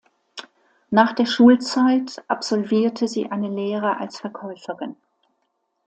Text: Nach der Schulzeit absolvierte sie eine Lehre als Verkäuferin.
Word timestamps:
Nach 0.89 1.13
der 1.13 1.27
Schulzeit 1.27 2.23
absolvierte 2.27 3.07
sie 3.07 3.29
eine 3.29 3.49
Lehre 3.49 3.99
als 3.99 4.19
Verkäuferin. 4.19 4.95